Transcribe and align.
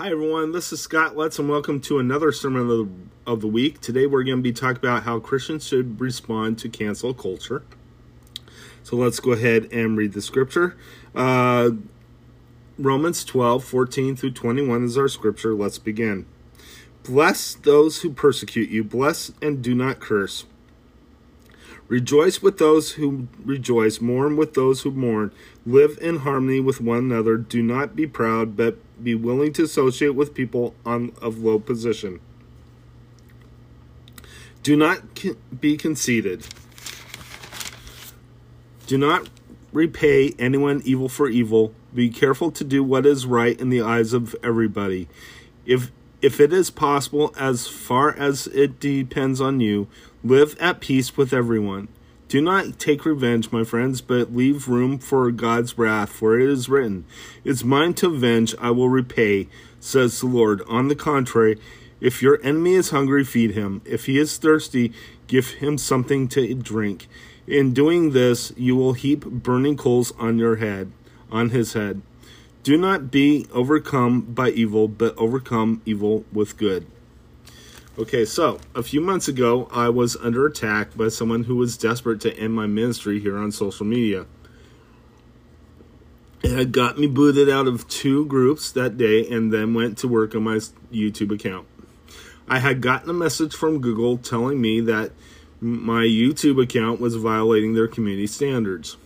Hi, 0.00 0.10
everyone. 0.10 0.52
This 0.52 0.72
is 0.72 0.80
Scott 0.80 1.14
Letts, 1.14 1.38
and 1.38 1.46
welcome 1.46 1.78
to 1.82 1.98
another 1.98 2.32
sermon 2.32 2.62
of 2.62 2.68
the, 2.68 2.88
of 3.26 3.40
the 3.42 3.46
week. 3.46 3.82
Today, 3.82 4.06
we're 4.06 4.24
going 4.24 4.38
to 4.38 4.42
be 4.42 4.50
talking 4.50 4.78
about 4.78 5.02
how 5.02 5.18
Christians 5.18 5.66
should 5.66 6.00
respond 6.00 6.58
to 6.60 6.70
cancel 6.70 7.12
culture. 7.12 7.62
So, 8.82 8.96
let's 8.96 9.20
go 9.20 9.32
ahead 9.32 9.68
and 9.70 9.98
read 9.98 10.14
the 10.14 10.22
scripture. 10.22 10.74
Uh, 11.14 11.72
Romans 12.78 13.26
12, 13.26 13.62
14 13.62 14.16
through 14.16 14.30
21 14.30 14.84
is 14.84 14.96
our 14.96 15.06
scripture. 15.06 15.54
Let's 15.54 15.76
begin. 15.76 16.24
Bless 17.02 17.54
those 17.54 18.00
who 18.00 18.08
persecute 18.08 18.70
you, 18.70 18.82
bless 18.82 19.32
and 19.42 19.60
do 19.60 19.74
not 19.74 20.00
curse. 20.00 20.46
Rejoice 21.90 22.40
with 22.40 22.58
those 22.58 22.92
who 22.92 23.26
rejoice, 23.44 24.00
mourn 24.00 24.36
with 24.36 24.54
those 24.54 24.82
who 24.82 24.92
mourn. 24.92 25.32
Live 25.66 25.98
in 26.00 26.18
harmony 26.18 26.60
with 26.60 26.80
one 26.80 26.98
another. 26.98 27.36
Do 27.36 27.64
not 27.64 27.96
be 27.96 28.06
proud, 28.06 28.56
but 28.56 28.78
be 29.02 29.16
willing 29.16 29.52
to 29.54 29.64
associate 29.64 30.14
with 30.14 30.32
people 30.32 30.76
on 30.86 31.12
of 31.20 31.38
low 31.38 31.58
position. 31.58 32.20
Do 34.62 34.76
not 34.76 35.02
be 35.60 35.76
conceited. 35.76 36.46
Do 38.86 38.96
not 38.96 39.28
repay 39.72 40.36
anyone 40.38 40.82
evil 40.84 41.08
for 41.08 41.28
evil. 41.28 41.74
Be 41.92 42.08
careful 42.08 42.52
to 42.52 42.62
do 42.62 42.84
what 42.84 43.04
is 43.04 43.26
right 43.26 43.60
in 43.60 43.68
the 43.68 43.82
eyes 43.82 44.12
of 44.12 44.36
everybody. 44.44 45.08
If 45.66 45.90
if 46.22 46.40
it 46.40 46.52
is 46.52 46.70
possible, 46.70 47.34
as 47.38 47.66
far 47.66 48.12
as 48.12 48.46
it 48.48 48.78
depends 48.80 49.40
on 49.40 49.60
you, 49.60 49.88
live 50.22 50.56
at 50.60 50.80
peace 50.80 51.16
with 51.16 51.32
everyone. 51.32 51.88
Do 52.28 52.40
not 52.40 52.78
take 52.78 53.04
revenge, 53.04 53.50
my 53.50 53.64
friends, 53.64 54.00
but 54.00 54.32
leave 54.32 54.68
room 54.68 54.98
for 54.98 55.30
God's 55.32 55.76
wrath, 55.76 56.10
for 56.10 56.38
it 56.38 56.48
is 56.48 56.68
written, 56.68 57.04
It's 57.42 57.64
mine 57.64 57.94
to 57.94 58.06
avenge, 58.06 58.54
I 58.60 58.70
will 58.70 58.88
repay, 58.88 59.48
says 59.80 60.20
the 60.20 60.26
Lord. 60.26 60.62
On 60.68 60.88
the 60.88 60.94
contrary, 60.94 61.58
if 62.00 62.22
your 62.22 62.38
enemy 62.44 62.74
is 62.74 62.90
hungry, 62.90 63.24
feed 63.24 63.52
him. 63.52 63.82
If 63.84 64.06
he 64.06 64.18
is 64.18 64.38
thirsty, 64.38 64.92
give 65.26 65.54
him 65.54 65.76
something 65.76 66.28
to 66.28 66.54
drink. 66.54 67.08
In 67.46 67.74
doing 67.74 68.12
this, 68.12 68.52
you 68.56 68.76
will 68.76 68.92
heap 68.92 69.24
burning 69.24 69.76
coals 69.76 70.12
on 70.18 70.38
your 70.38 70.56
head, 70.56 70.92
on 71.32 71.50
his 71.50 71.72
head. 71.72 72.00
Do 72.62 72.76
not 72.76 73.10
be 73.10 73.46
overcome 73.52 74.20
by 74.20 74.50
evil, 74.50 74.86
but 74.86 75.16
overcome 75.16 75.80
evil 75.86 76.24
with 76.32 76.58
good. 76.58 76.86
Okay, 77.98 78.24
so 78.24 78.60
a 78.74 78.82
few 78.82 79.00
months 79.00 79.28
ago, 79.28 79.68
I 79.72 79.88
was 79.88 80.16
under 80.16 80.46
attack 80.46 80.96
by 80.96 81.08
someone 81.08 81.44
who 81.44 81.56
was 81.56 81.76
desperate 81.76 82.20
to 82.22 82.36
end 82.38 82.54
my 82.54 82.66
ministry 82.66 83.18
here 83.18 83.36
on 83.38 83.50
social 83.50 83.86
media. 83.86 84.26
It 86.42 86.52
had 86.52 86.72
got 86.72 86.98
me 86.98 87.06
booted 87.06 87.50
out 87.50 87.66
of 87.66 87.88
two 87.88 88.26
groups 88.26 88.72
that 88.72 88.96
day 88.96 89.28
and 89.28 89.52
then 89.52 89.74
went 89.74 89.98
to 89.98 90.08
work 90.08 90.34
on 90.34 90.44
my 90.44 90.56
YouTube 90.92 91.34
account. 91.34 91.66
I 92.48 92.58
had 92.58 92.80
gotten 92.80 93.10
a 93.10 93.14
message 93.14 93.54
from 93.54 93.80
Google 93.80 94.18
telling 94.18 94.60
me 94.60 94.80
that 94.80 95.12
my 95.60 96.04
YouTube 96.04 96.62
account 96.62 97.00
was 97.00 97.16
violating 97.16 97.74
their 97.74 97.88
community 97.88 98.26
standards. 98.26 98.96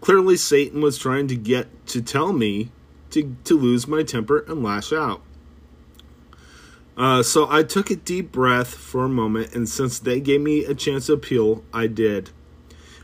Clearly, 0.00 0.36
Satan 0.36 0.80
was 0.80 0.98
trying 0.98 1.28
to 1.28 1.36
get 1.36 1.86
to 1.88 2.00
tell 2.00 2.32
me 2.32 2.70
to, 3.10 3.36
to 3.44 3.58
lose 3.58 3.86
my 3.86 4.02
temper 4.02 4.44
and 4.48 4.62
lash 4.62 4.92
out. 4.92 5.22
Uh, 6.96 7.22
so 7.22 7.46
I 7.50 7.62
took 7.62 7.90
a 7.90 7.96
deep 7.96 8.30
breath 8.30 8.74
for 8.74 9.04
a 9.04 9.08
moment, 9.08 9.54
and 9.54 9.68
since 9.68 9.98
they 9.98 10.20
gave 10.20 10.40
me 10.40 10.64
a 10.64 10.74
chance 10.74 11.06
to 11.06 11.14
appeal, 11.14 11.64
I 11.72 11.86
did. 11.86 12.30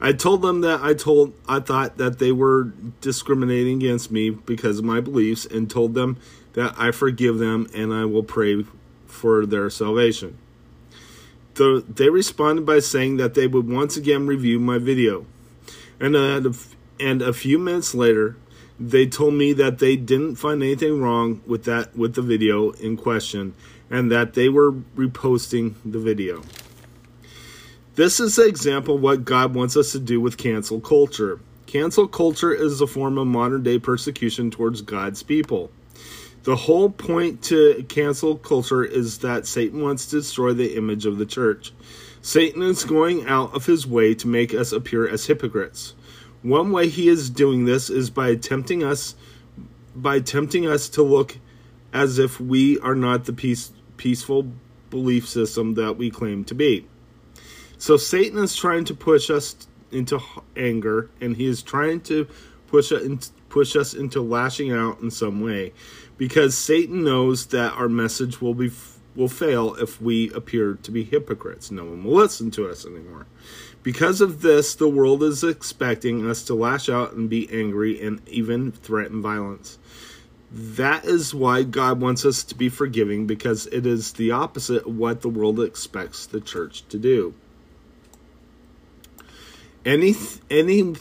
I 0.00 0.12
told 0.12 0.42
them 0.42 0.60
that 0.60 0.80
I 0.82 0.94
told 0.94 1.32
I 1.48 1.60
thought 1.60 1.96
that 1.96 2.18
they 2.18 2.30
were 2.30 2.72
discriminating 3.00 3.78
against 3.78 4.10
me 4.12 4.30
because 4.30 4.78
of 4.78 4.84
my 4.84 5.00
beliefs, 5.00 5.46
and 5.46 5.70
told 5.70 5.94
them 5.94 6.18
that 6.52 6.74
I 6.78 6.90
forgive 6.90 7.38
them 7.38 7.66
and 7.74 7.92
I 7.92 8.04
will 8.04 8.22
pray 8.22 8.64
for 9.06 9.46
their 9.46 9.70
salvation. 9.70 10.38
The, 11.54 11.84
they 11.88 12.10
responded 12.10 12.64
by 12.64 12.78
saying 12.78 13.16
that 13.16 13.34
they 13.34 13.46
would 13.46 13.68
once 13.68 13.96
again 13.96 14.26
review 14.26 14.60
my 14.60 14.78
video, 14.78 15.26
and 15.98 16.14
uh, 16.14 16.52
and 17.00 17.22
a 17.22 17.32
few 17.32 17.58
minutes 17.58 17.94
later, 17.94 18.36
they 18.78 19.06
told 19.06 19.34
me 19.34 19.52
that 19.54 19.78
they 19.78 19.96
didn't 19.96 20.36
find 20.36 20.62
anything 20.62 21.00
wrong 21.00 21.40
with 21.46 21.64
that 21.64 21.96
with 21.96 22.14
the 22.14 22.22
video 22.22 22.70
in 22.72 22.96
question 22.96 23.54
and 23.90 24.10
that 24.12 24.34
they 24.34 24.48
were 24.48 24.72
reposting 24.72 25.74
the 25.84 25.98
video. 25.98 26.42
This 27.94 28.20
is 28.20 28.38
an 28.38 28.48
example 28.48 28.96
of 28.96 29.00
what 29.00 29.24
God 29.24 29.54
wants 29.54 29.76
us 29.76 29.92
to 29.92 29.98
do 29.98 30.20
with 30.20 30.36
cancel 30.36 30.80
culture. 30.80 31.40
Cancel 31.66 32.06
culture 32.06 32.54
is 32.54 32.80
a 32.80 32.86
form 32.86 33.18
of 33.18 33.26
modern 33.26 33.62
day 33.62 33.78
persecution 33.78 34.50
towards 34.50 34.82
God's 34.82 35.22
people. 35.22 35.70
The 36.44 36.54
whole 36.54 36.90
point 36.90 37.42
to 37.44 37.84
cancel 37.88 38.36
culture 38.36 38.84
is 38.84 39.18
that 39.18 39.46
Satan 39.46 39.82
wants 39.82 40.06
to 40.06 40.16
destroy 40.16 40.52
the 40.52 40.76
image 40.76 41.04
of 41.04 41.18
the 41.18 41.26
church. 41.26 41.72
Satan 42.22 42.62
is 42.62 42.84
going 42.84 43.26
out 43.26 43.54
of 43.54 43.66
his 43.66 43.86
way 43.86 44.14
to 44.14 44.28
make 44.28 44.54
us 44.54 44.72
appear 44.72 45.08
as 45.08 45.26
hypocrites. 45.26 45.94
One 46.42 46.70
way 46.70 46.88
he 46.88 47.08
is 47.08 47.30
doing 47.30 47.64
this 47.64 47.90
is 47.90 48.10
by 48.10 48.36
tempting 48.36 48.84
us 48.84 49.14
by 49.94 50.20
tempting 50.20 50.66
us 50.66 50.88
to 50.90 51.02
look 51.02 51.36
as 51.92 52.18
if 52.18 52.40
we 52.40 52.78
are 52.80 52.94
not 52.94 53.24
the 53.24 53.32
peace, 53.32 53.72
peaceful 53.96 54.52
belief 54.90 55.28
system 55.28 55.74
that 55.74 55.96
we 55.96 56.10
claim 56.10 56.44
to 56.44 56.54
be. 56.54 56.86
So 57.78 57.96
Satan 57.96 58.38
is 58.38 58.54
trying 58.54 58.84
to 58.86 58.94
push 58.94 59.30
us 59.30 59.56
into 59.90 60.20
anger 60.56 61.10
and 61.20 61.36
he 61.36 61.46
is 61.46 61.62
trying 61.62 62.00
to 62.02 62.28
push 62.68 62.92
us 62.92 63.32
push 63.48 63.76
us 63.76 63.94
into 63.94 64.20
lashing 64.20 64.70
out 64.70 65.00
in 65.00 65.10
some 65.10 65.40
way 65.40 65.72
because 66.18 66.56
Satan 66.56 67.02
knows 67.02 67.46
that 67.46 67.72
our 67.72 67.88
message 67.88 68.40
will 68.40 68.54
be 68.54 68.70
will 69.16 69.28
fail 69.28 69.74
if 69.76 70.00
we 70.00 70.30
appear 70.32 70.78
to 70.82 70.90
be 70.90 71.02
hypocrites. 71.02 71.70
No 71.70 71.84
one 71.84 72.04
will 72.04 72.14
listen 72.14 72.50
to 72.52 72.68
us 72.68 72.84
anymore. 72.86 73.26
Because 73.82 74.20
of 74.20 74.42
this, 74.42 74.74
the 74.74 74.88
world 74.88 75.22
is 75.22 75.44
expecting 75.44 76.28
us 76.28 76.42
to 76.44 76.54
lash 76.54 76.88
out 76.88 77.12
and 77.12 77.30
be 77.30 77.48
angry 77.50 78.00
and 78.00 78.26
even 78.28 78.72
threaten 78.72 79.22
violence. 79.22 79.78
That 80.50 81.04
is 81.04 81.34
why 81.34 81.62
God 81.62 82.00
wants 82.00 82.24
us 82.24 82.42
to 82.44 82.54
be 82.54 82.68
forgiving 82.68 83.26
because 83.26 83.66
it 83.66 83.86
is 83.86 84.14
the 84.14 84.30
opposite 84.30 84.86
of 84.86 84.96
what 84.96 85.20
the 85.20 85.28
world 85.28 85.60
expects 85.60 86.26
the 86.26 86.40
church 86.40 86.88
to 86.88 86.98
do. 86.98 87.34
Any 89.84 90.14
any 90.50 90.96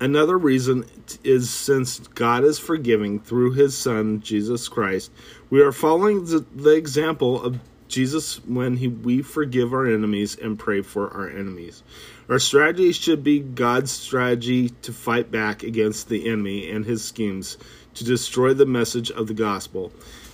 another 0.00 0.38
reason 0.38 0.86
is 1.22 1.50
since 1.50 1.98
God 1.98 2.44
is 2.44 2.58
forgiving 2.58 3.20
through 3.20 3.52
his 3.52 3.76
son 3.76 4.20
Jesus 4.20 4.68
Christ, 4.68 5.10
we 5.50 5.60
are 5.60 5.72
following 5.72 6.24
the, 6.24 6.44
the 6.54 6.74
example 6.74 7.42
of 7.42 7.58
Jesus 7.90 8.44
when 8.46 8.76
he, 8.76 8.88
we 8.88 9.22
forgive 9.22 9.72
our 9.72 9.86
enemies 9.86 10.36
and 10.36 10.58
pray 10.58 10.80
for 10.80 11.12
our 11.12 11.28
enemies. 11.28 11.82
Our 12.28 12.38
strategy 12.38 12.92
should 12.92 13.24
be 13.24 13.40
God's 13.40 13.90
strategy 13.90 14.70
to 14.82 14.92
fight 14.92 15.30
back 15.30 15.62
against 15.62 16.08
the 16.08 16.28
enemy 16.28 16.70
and 16.70 16.84
his 16.84 17.04
schemes 17.04 17.58
to 17.94 18.04
destroy 18.04 18.54
the 18.54 18.66
message 18.66 19.10
of 19.10 19.26
the 19.26 19.34
gospel. 19.34 19.92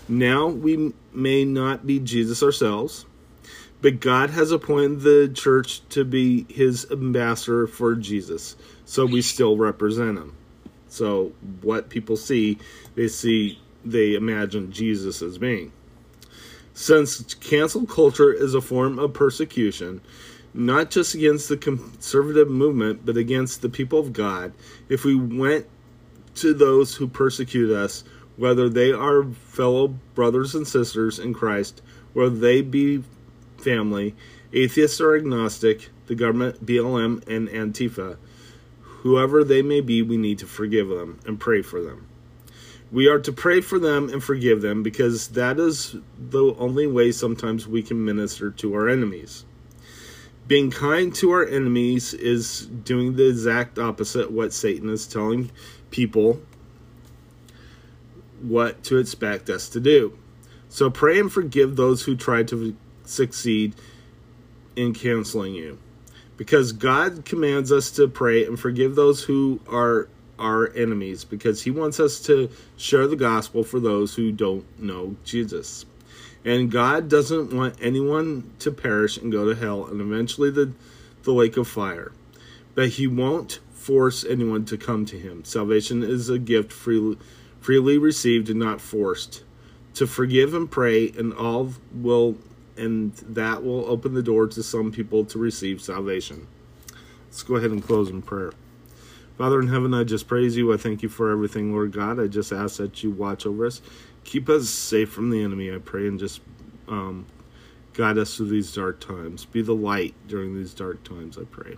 Now 0.09 0.49
we 0.49 0.93
may 1.13 1.45
not 1.45 1.87
be 1.87 1.99
Jesus 1.99 2.43
ourselves, 2.43 3.07
but 3.81 4.01
God 4.01 4.31
has 4.31 4.53
appointed 4.53 5.01
the 5.01 5.31
church 5.35 5.81
to 5.91 6.05
be 6.05 6.47
his 6.49 6.87
ambassador 6.91 7.67
for 7.67 7.95
Jesus, 7.95 8.57
so 8.85 9.07
we 9.07 9.23
still 9.23 9.57
represent 9.57 10.19
him. 10.19 10.37
So 10.89 11.33
what 11.63 11.89
people 11.89 12.17
see, 12.17 12.59
they 12.95 13.09
see, 13.09 13.59
they 13.85 14.15
imagine 14.15 14.73
Jesus 14.73 15.23
as 15.23 15.39
being. 15.39 15.73
Since 16.79 17.33
cancel 17.37 17.87
culture 17.87 18.31
is 18.31 18.53
a 18.53 18.61
form 18.61 18.99
of 18.99 19.15
persecution, 19.15 20.03
not 20.53 20.91
just 20.91 21.15
against 21.15 21.49
the 21.49 21.57
conservative 21.57 22.51
movement, 22.51 23.07
but 23.07 23.17
against 23.17 23.63
the 23.63 23.71
people 23.71 23.99
of 23.99 24.13
God, 24.13 24.53
if 24.91 25.03
we 25.03 25.15
went 25.15 25.65
to 26.35 26.53
those 26.53 26.95
who 26.95 27.09
persecute 27.09 27.75
us, 27.75 28.05
whether 28.37 28.69
they 28.69 28.93
are 28.93 29.25
fellow 29.25 29.89
brothers 30.15 30.55
and 30.55 30.69
sisters 30.69 31.19
in 31.19 31.33
Christ, 31.33 31.81
whether 32.13 32.37
they 32.37 32.61
be 32.61 33.03
family, 33.57 34.15
atheists 34.53 35.01
or 35.01 35.17
agnostic, 35.17 35.89
the 36.09 36.15
government, 36.15 36.67
BLM, 36.67 37.27
and 37.27 37.49
Antifa, 37.49 38.19
whoever 38.83 39.45
they 39.45 39.63
may 39.63 39.81
be, 39.81 40.03
we 40.03 40.19
need 40.19 40.41
to 40.41 40.47
forgive 40.47 40.89
them 40.89 41.21
and 41.25 41.41
pray 41.41 41.63
for 41.63 41.81
them. 41.81 42.07
We 42.93 43.09
are 43.09 43.19
to 43.19 43.33
pray 43.33 43.61
for 43.61 43.79
them 43.79 44.09
and 44.11 44.23
forgive 44.23 44.63
them 44.63 44.83
because 44.83 45.29
that 45.29 45.59
is 45.59 45.97
the 46.19 46.55
only 46.59 46.87
way 46.87 47.13
sometimes 47.13 47.67
we 47.67 47.83
can 47.83 48.05
minister 48.05 48.51
to 48.53 48.75
our 48.75 48.89
enemies. 48.89 49.45
Being 50.47 50.71
kind 50.71 51.13
to 51.17 51.33
our 51.33 51.45
enemies 51.45 52.15
is 52.15 52.67
doing 52.67 53.17
the 53.17 53.29
exact 53.29 53.79
opposite 53.79 54.31
what 54.31 54.53
Satan 54.53 54.89
is 54.89 55.07
telling 55.07 55.51
people 55.91 56.41
what 58.41 58.85
to 58.85 58.99
expect 58.99 59.51
us 59.51 59.69
to 59.71 59.81
do. 59.81 60.17
So 60.69 60.89
pray 60.89 61.19
and 61.19 61.33
forgive 61.33 61.75
those 61.75 62.05
who 62.05 62.15
try 62.15 62.45
to 62.45 62.77
succeed 63.05 63.75
in 64.77 64.93
canceling 64.95 65.55
you. 65.55 65.79
Because 66.37 66.73
God 66.73 67.25
commands 67.25 67.73
us 67.73 67.91
to 67.93 68.07
pray 68.09 68.45
and 68.45 68.61
forgive 68.61 68.95
those 68.95 69.25
who 69.25 69.59
are 69.69 70.09
our 70.39 70.73
enemies 70.75 71.25
because 71.25 71.63
he 71.63 71.71
wants 71.71 72.01
us 72.01 72.21
to 72.23 72.51
share 72.77 73.07
the 73.07 73.17
gospel 73.17 73.65
for 73.65 73.81
those 73.81 74.15
who 74.15 74.33
don't 74.33 74.65
know 74.79 75.17
Jesus. 75.25 75.87
And 76.45 76.71
God 76.71 77.09
doesn't 77.09 77.53
want 77.53 77.77
anyone 77.81 78.53
to 78.61 78.71
perish 78.71 79.17
and 79.17 79.33
go 79.33 79.53
to 79.53 79.59
hell 79.59 79.87
and 79.87 80.01
eventually 80.01 80.51
the, 80.51 80.73
the 81.25 81.33
lake 81.33 81.57
of 81.57 81.67
fire. 81.67 82.13
But 82.75 82.91
he 82.91 83.07
won't 83.07 83.59
force 83.73 84.25
anyone 84.25 84.65
to 84.67 84.77
come 84.77 85.07
to 85.07 85.19
him. 85.19 85.45
Salvation 85.45 86.03
is 86.03 86.29
a 86.29 86.39
gift 86.39 86.73
freely, 86.73 87.19
freely 87.61 87.99
received 87.99 88.49
and 88.49 88.61
not 88.61 88.81
forced. 88.81 89.43
To 89.95 90.07
forgive 90.07 90.55
and 90.55 90.71
pray 90.71 91.11
and 91.17 91.33
all 91.33 91.73
will 91.93 92.37
and 92.77 93.15
that 93.15 93.65
will 93.65 93.87
open 93.87 94.15
the 94.15 94.23
door 94.23 94.47
to 94.47 94.63
some 94.63 94.93
people 94.93 95.25
to 95.25 95.39
receive 95.39 95.81
salvation. 95.81 96.47
Let's 97.27 97.43
go 97.43 97.57
ahead 97.57 97.71
and 97.71 97.83
close 97.83 98.11
in 98.11 98.23
prayer. 98.23 98.53
Father 99.37 99.61
in 99.61 99.69
heaven, 99.69 99.93
I 99.93 100.05
just 100.05 100.27
praise 100.27 100.57
you. 100.57 100.73
I 100.73 100.79
thank 100.79 101.03
you 101.03 101.11
for 101.11 101.31
everything, 101.31 101.73
Lord 101.73 101.93
God. 101.93 102.19
I 102.19 102.27
just 102.27 102.53
ask 102.53 102.79
that 102.79 103.03
you 103.03 103.11
watch 103.11 103.45
over 103.45 103.67
us. 103.67 103.83
Keep 104.25 104.49
us 104.49 104.69
safe 104.69 105.11
from 105.11 105.31
the 105.31 105.43
enemy, 105.43 105.73
I 105.73 105.79
pray, 105.79 106.09
and 106.09 106.19
just 106.19 106.41
um, 106.89 107.27
guide 107.93 108.17
us 108.17 108.37
through 108.37 108.49
these 108.49 108.73
dark 108.75 108.99
times. 108.99 109.45
Be 109.45 109.61
the 109.61 109.75
light 109.75 110.15
during 110.27 110.55
these 110.55 110.73
dark 110.73 111.05
times, 111.05 111.37
I 111.37 111.45
pray. 111.45 111.77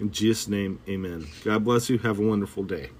In 0.00 0.10
Jesus' 0.12 0.48
name, 0.48 0.80
amen. 0.86 1.28
God 1.44 1.64
bless 1.64 1.88
you. 1.88 1.98
Have 1.98 2.18
a 2.18 2.26
wonderful 2.26 2.62
day. 2.62 2.90